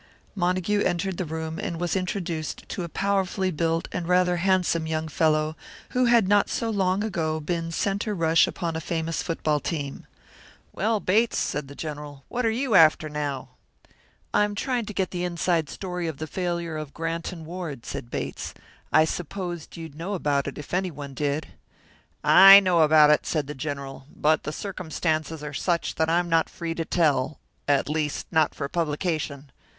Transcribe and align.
Montague 0.33 0.81
entered 0.81 1.17
the 1.17 1.25
room 1.25 1.59
and 1.59 1.79
was 1.79 1.95
introduced 1.95 2.67
to 2.69 2.83
a 2.83 2.89
powerfully 2.89 3.51
built 3.51 3.87
and 3.91 4.07
rather 4.07 4.37
handsome 4.37 4.87
young 4.87 5.07
fellow, 5.07 5.55
who 5.89 6.05
had 6.05 6.27
not 6.27 6.49
so 6.49 6.71
long 6.71 7.03
ago 7.03 7.39
been 7.39 7.71
centre 7.71 8.15
rush 8.15 8.47
upon 8.47 8.75
a 8.75 8.81
famous 8.81 9.21
football 9.21 9.59
team. 9.59 10.07
"Well, 10.73 10.99
Bates," 10.99 11.37
said 11.37 11.67
the 11.67 11.75
General, 11.75 12.25
"what 12.29 12.47
are 12.47 12.49
you 12.49 12.73
after 12.73 13.09
now?" 13.09 13.49
"I'm 14.33 14.55
trying 14.55 14.85
to 14.85 14.93
get 14.95 15.11
the 15.11 15.23
inside 15.23 15.69
story 15.69 16.07
of 16.07 16.17
the 16.17 16.25
failure 16.25 16.77
of 16.77 16.95
Grant 16.95 17.31
and 17.31 17.45
Ward," 17.45 17.85
said 17.85 18.09
Bates. 18.09 18.55
"I 18.91 19.05
supposed 19.05 19.77
you'd 19.77 19.93
know 19.93 20.15
about 20.15 20.47
it, 20.47 20.57
if 20.57 20.73
anyone 20.73 21.13
did." 21.13 21.49
"I 22.23 22.59
know 22.59 22.81
about 22.81 23.11
it," 23.11 23.27
said 23.27 23.45
the 23.45 23.53
General, 23.53 24.07
"but 24.15 24.45
the 24.45 24.51
circumstances 24.51 25.43
are 25.43 25.53
such 25.53 25.93
that 25.93 26.09
I'm 26.09 26.27
not 26.27 26.49
free 26.49 26.73
to 26.73 26.85
tell 26.85 27.37
at 27.67 27.87
least, 27.87 28.25
not 28.31 28.55
for 28.55 28.67
publication. 28.67 29.51